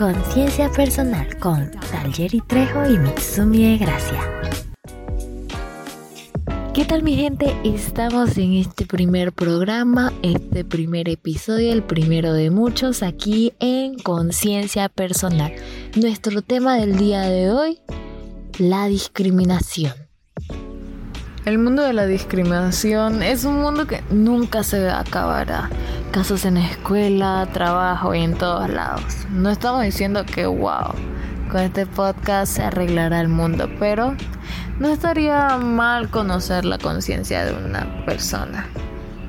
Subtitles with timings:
[0.00, 4.18] Conciencia Personal con Talgeri Trejo y Mitsumi de Gracia.
[6.72, 7.54] ¿Qué tal mi gente?
[7.64, 14.88] Estamos en este primer programa, este primer episodio, el primero de muchos aquí en Conciencia
[14.88, 15.52] Personal.
[15.96, 17.78] Nuestro tema del día de hoy,
[18.58, 19.92] la discriminación.
[21.46, 25.70] El mundo de la discriminación es un mundo que nunca se acabará.
[26.10, 29.26] Casos en escuela, trabajo y en todos lados.
[29.30, 30.92] No estamos diciendo que wow,
[31.50, 34.14] con este podcast se arreglará el mundo, pero
[34.78, 38.66] no estaría mal conocer la conciencia de una persona.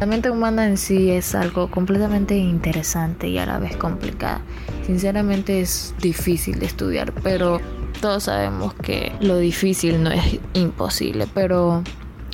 [0.01, 4.41] La mente humana en sí es algo completamente interesante y a la vez complicada.
[4.85, 7.61] Sinceramente es difícil de estudiar, pero
[7.99, 11.83] todos sabemos que lo difícil no es imposible, pero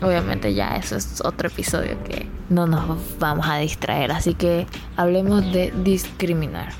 [0.01, 5.51] obviamente ya eso es otro episodio que no nos vamos a distraer, así que hablemos
[5.51, 6.73] de discriminar.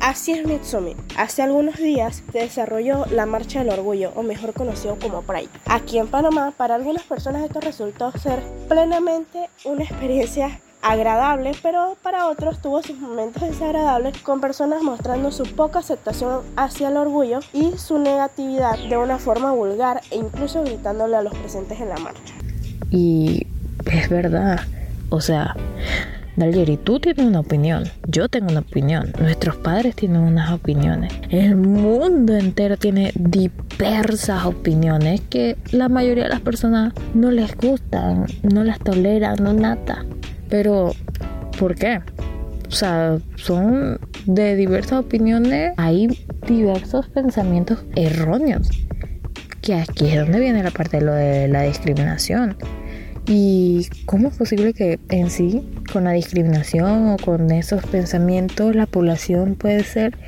[0.00, 0.96] Así es Mitsumi.
[1.16, 5.48] Hace algunos días se desarrolló la Marcha del Orgullo, o mejor conocido como Pride.
[5.66, 12.26] Aquí en Panamá, para algunas personas esto resultó ser plenamente una experiencia agradable, pero para
[12.26, 17.78] otros tuvo sus momentos desagradables con personas mostrando su poca aceptación hacia el orgullo y
[17.78, 22.34] su negatividad de una forma vulgar e incluso gritándole a los presentes en la marcha.
[22.90, 23.46] Y
[23.86, 24.60] es verdad,
[25.08, 25.56] o sea,
[26.36, 31.56] Dalyeri, tú tienes una opinión, yo tengo una opinión, nuestros padres tienen unas opiniones, el
[31.56, 38.64] mundo entero tiene diversas opiniones que la mayoría de las personas no les gustan, no
[38.64, 40.04] las toleran, no nada.
[40.52, 40.92] Pero,
[41.58, 42.02] ¿por qué?
[42.68, 48.68] O sea, son de diversas opiniones, hay diversos pensamientos erróneos.
[49.62, 52.58] Que aquí es donde viene la parte de lo de la discriminación.
[53.26, 58.84] ¿Y cómo es posible que en sí, con la discriminación o con esos pensamientos, la
[58.84, 60.18] población puede ser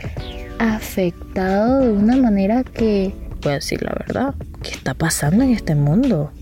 [0.59, 6.32] afectada de una manera que, puedo decir la verdad, ¿qué está pasando en este mundo?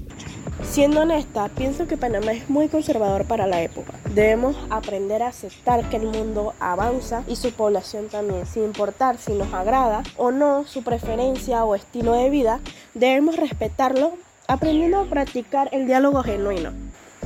[0.72, 3.92] Siendo honesta, pienso que Panamá es muy conservador para la época.
[4.14, 9.34] Debemos aprender a aceptar que el mundo avanza y su población también, sin importar si
[9.34, 12.60] nos agrada o no su preferencia o estilo de vida,
[12.94, 14.14] debemos respetarlo
[14.48, 16.72] aprendiendo a practicar el diálogo genuino.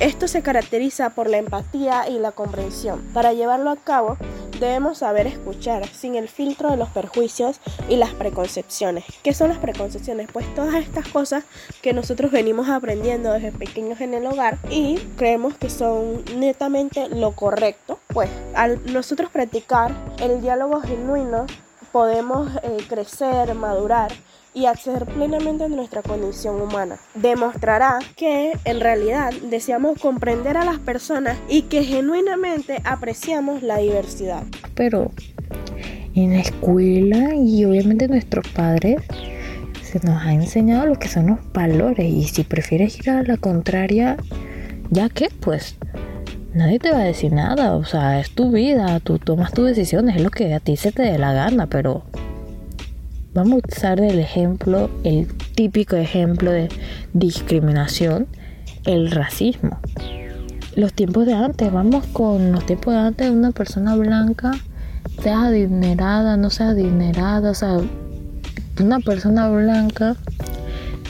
[0.00, 3.00] Esto se caracteriza por la empatía y la comprensión.
[3.14, 4.16] Para llevarlo a cabo,
[4.60, 9.04] debemos saber escuchar sin el filtro de los perjuicios y las preconcepciones.
[9.22, 10.28] ¿Qué son las preconcepciones?
[10.32, 11.44] Pues todas estas cosas
[11.82, 17.32] que nosotros venimos aprendiendo desde pequeños en el hogar y creemos que son netamente lo
[17.32, 17.98] correcto.
[18.08, 21.46] Pues al nosotros practicar el diálogo genuino
[21.92, 24.12] podemos eh, crecer, madurar
[24.56, 26.96] y acceder plenamente a nuestra condición humana.
[27.14, 34.44] Demostrará que en realidad deseamos comprender a las personas y que genuinamente apreciamos la diversidad.
[34.74, 35.12] Pero
[36.14, 39.02] en la escuela y obviamente nuestros padres
[39.82, 43.36] se nos ha enseñado lo que son los valores y si prefieres ir a la
[43.36, 44.16] contraria,
[44.90, 45.76] ya que pues
[46.54, 50.16] nadie te va a decir nada, o sea, es tu vida, tú tomas tus decisiones,
[50.16, 52.04] es lo que a ti se te dé la gana, pero
[53.36, 56.70] Vamos a usar el ejemplo, el típico ejemplo de
[57.12, 58.28] discriminación,
[58.86, 59.78] el racismo.
[60.74, 64.52] Los tiempos de antes, vamos con los tiempos de antes, una persona blanca,
[65.22, 67.76] sea adinerada, no sea adinerada, o sea,
[68.80, 70.16] una persona blanca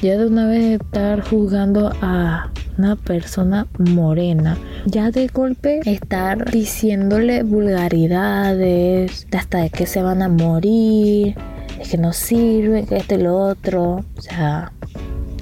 [0.02, 7.44] ya de una vez estar juzgando a una persona morena, ya de golpe estar diciéndole
[7.44, 11.36] vulgaridades, hasta de que se van a morir,
[11.80, 14.04] es que no sirve, que esto y lo otro.
[14.16, 14.72] O sea,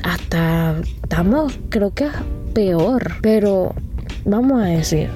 [0.03, 2.13] hasta estamos, creo que es
[2.55, 3.15] peor.
[3.23, 3.75] Pero
[4.25, 5.11] vamos a decir,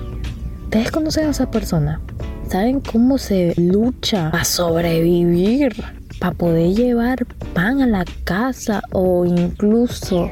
[0.65, 2.01] ¿ustedes conocen a esa persona?
[2.49, 5.75] ¿Saben cómo se lucha a sobrevivir?
[6.19, 10.31] Para poder llevar pan a la casa o incluso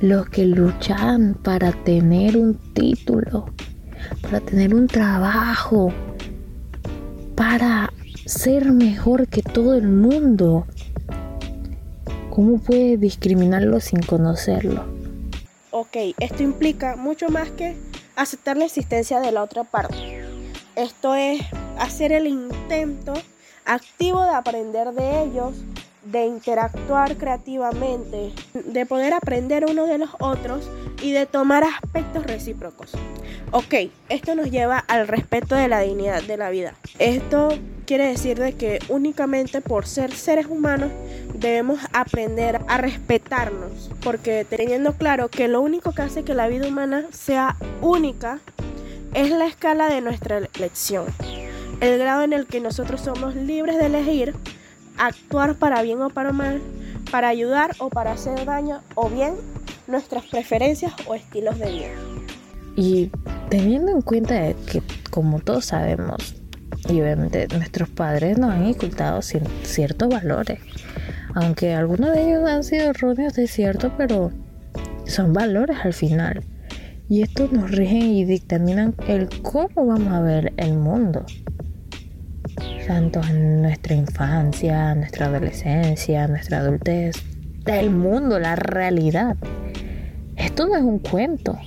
[0.00, 3.46] los que luchan para tener un título,
[4.22, 5.92] para tener un trabajo,
[7.34, 7.92] para
[8.28, 10.66] ser mejor que todo el mundo.
[12.28, 14.84] ¿Cómo puede discriminarlo sin conocerlo?
[15.70, 17.74] Ok, esto implica mucho más que
[18.16, 20.22] aceptar la existencia de la otra parte.
[20.76, 21.40] Esto es
[21.78, 23.14] hacer el intento
[23.64, 25.54] activo de aprender de ellos,
[26.10, 30.68] de interactuar creativamente, de poder aprender uno de los otros
[31.02, 32.92] y de tomar aspectos recíprocos.
[33.50, 33.74] Ok,
[34.08, 36.74] esto nos lleva al respeto de la dignidad de la vida.
[36.98, 37.48] Esto
[37.86, 40.90] quiere decir de que únicamente por ser seres humanos
[41.34, 46.68] debemos aprender a respetarnos, porque teniendo claro que lo único que hace que la vida
[46.68, 48.40] humana sea única
[49.14, 51.06] es la escala de nuestra elección.
[51.80, 54.34] el grado en el que nosotros somos libres de elegir
[54.98, 56.60] actuar para bien o para mal,
[57.10, 59.34] para ayudar o para hacer daño, o bien
[59.86, 61.88] nuestras preferencias o estilos de vida.
[62.76, 63.10] Y
[63.48, 66.36] teniendo en cuenta que, como todos sabemos,
[67.56, 70.60] nuestros padres nos han incultado ciertos valores,
[71.34, 74.30] aunque algunos de ellos han sido erróneos, de cierto, pero
[75.06, 76.44] son valores al final.
[77.08, 81.24] Y estos nos rigen y dictaminan el cómo vamos a ver el mundo.
[82.88, 87.22] Tanto en nuestra infancia, nuestra adolescencia, nuestra adultez,
[87.66, 89.36] el mundo, la realidad.
[90.36, 91.58] Esto no es un cuento.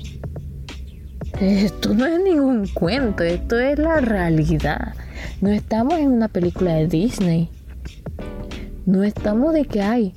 [1.40, 4.96] Esto no es ningún cuento, esto es la realidad.
[5.42, 7.52] No estamos en una película de Disney.
[8.88, 10.16] No estamos de que hay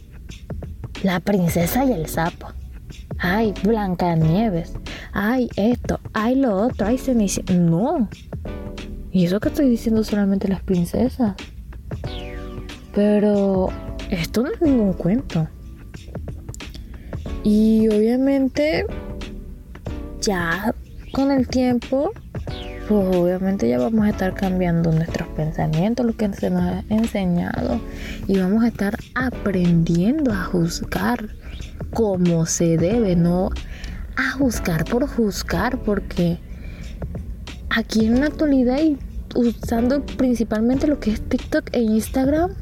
[1.03, 2.49] la princesa y el sapo.
[3.19, 3.53] Hay
[4.17, 4.73] Nieves.
[5.13, 7.53] Hay esto, hay lo otro, hay Cenicienta.
[7.53, 8.09] No.
[9.15, 11.37] Y eso que estoy diciendo solamente las princesas.
[12.93, 13.69] Pero
[14.11, 15.47] esto no es ningún cuento.
[17.45, 18.85] Y obviamente
[20.21, 20.75] ya
[21.13, 22.11] con el tiempo,
[22.89, 27.81] pues obviamente ya vamos a estar cambiando nuestros pensamientos, lo que se nos ha enseñado,
[28.27, 31.29] y vamos a estar aprendiendo a juzgar
[31.93, 33.51] como se debe, no
[34.17, 36.41] a juzgar por juzgar, porque
[37.75, 38.97] aquí en la actualidad y
[39.35, 42.53] usando principalmente lo que es TikTok e Instagram,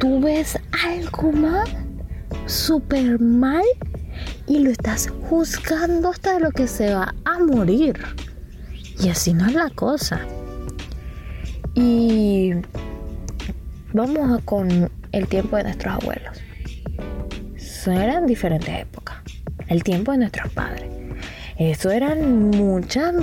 [0.00, 1.68] tú ves algo mal,
[2.46, 3.64] súper mal
[4.46, 8.00] y lo estás juzgando hasta de lo que se va a morir.
[9.00, 10.20] Y así no es la cosa.
[11.74, 12.52] Y
[13.92, 16.36] vamos con el tiempo de nuestros abuelos.
[17.86, 19.16] eran diferentes épocas.
[19.68, 20.90] El tiempo de nuestros padres.
[21.56, 23.14] Eso eran muchas,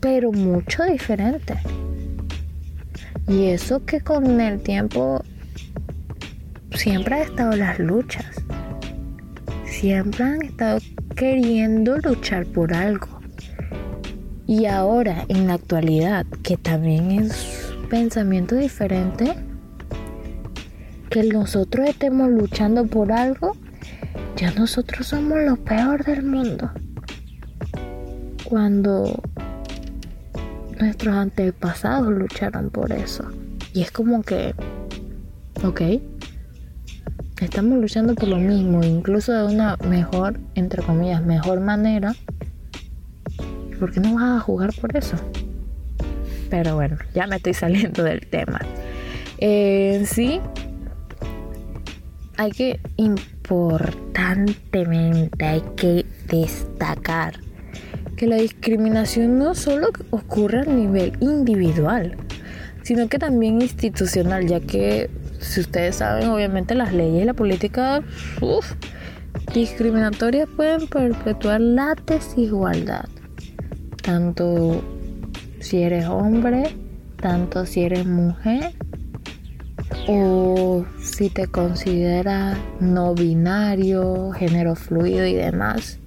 [0.00, 1.58] pero mucho diferentes.
[3.28, 5.22] Y eso que con el tiempo
[6.72, 8.26] siempre ha estado las luchas
[9.80, 10.78] siempre han estado
[11.14, 13.20] queriendo luchar por algo.
[14.46, 19.34] Y ahora, en la actualidad, que también es pensamiento diferente,
[21.10, 23.56] que nosotros estemos luchando por algo,
[24.36, 26.70] ya nosotros somos lo peor del mundo.
[28.44, 29.20] Cuando
[30.80, 33.24] nuestros antepasados lucharon por eso.
[33.72, 34.54] Y es como que,
[35.64, 35.80] ok,
[37.40, 42.14] estamos luchando por lo mismo, incluso de una mejor, entre comillas, mejor manera.
[43.78, 45.16] ¿Por qué no vas a jugar por eso?
[46.48, 48.60] Pero bueno, ya me estoy saliendo del tema.
[49.38, 50.40] Eh, sí,
[52.38, 57.45] hay que importantemente, hay que destacar
[58.16, 62.16] que la discriminación no solo ocurre a nivel individual,
[62.82, 68.02] sino que también institucional, ya que si ustedes saben, obviamente las leyes y la política
[69.52, 73.04] discriminatorias pueden perpetuar la desigualdad.
[74.02, 74.82] Tanto
[75.60, 76.74] si eres hombre,
[77.20, 78.72] tanto si eres mujer,
[80.08, 85.98] o si te consideras no binario, género fluido y demás,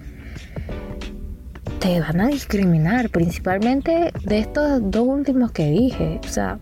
[1.98, 6.20] van a discriminar, principalmente de estos dos últimos que dije.
[6.24, 6.60] O sea,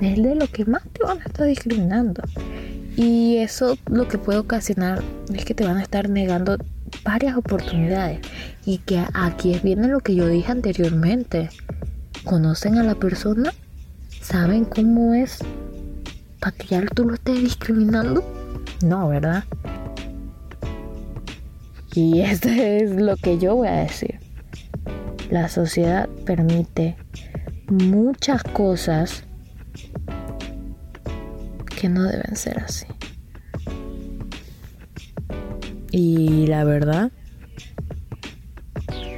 [0.00, 2.22] es de lo que más te van a estar discriminando.
[2.96, 5.02] Y eso lo que puede ocasionar
[5.32, 6.58] es que te van a estar negando
[7.04, 8.20] varias oportunidades.
[8.64, 11.48] Y que aquí viene lo que yo dije anteriormente.
[12.24, 13.52] ¿Conocen a la persona?
[14.20, 15.38] ¿Saben cómo es?
[16.40, 18.24] ¿Para que ya tú lo estés discriminando?
[18.82, 19.44] No, ¿verdad?
[21.94, 24.25] Y esto es lo que yo voy a decir.
[25.30, 26.96] La sociedad permite
[27.68, 29.24] muchas cosas
[31.78, 32.86] que no deben ser así.
[35.90, 37.10] Y la verdad,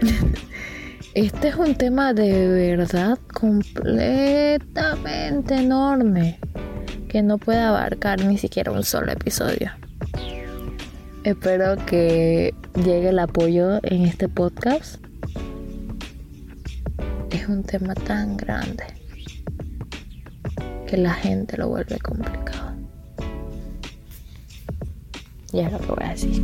[1.15, 6.39] este es un tema de verdad completamente enorme
[7.09, 9.71] que no puede abarcar ni siquiera un solo episodio.
[11.25, 15.08] Espero que llegue el apoyo en este podcast.
[17.49, 18.85] Es un tema tan grande
[20.87, 22.75] que la gente lo vuelve complicado.
[25.55, 26.43] Es lo voy a decir.